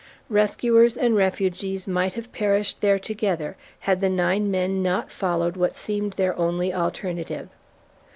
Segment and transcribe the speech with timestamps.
[0.29, 5.75] Rescuers and refugees might have perished there together had the nine men not followed what
[5.75, 7.49] seemed their only alternative.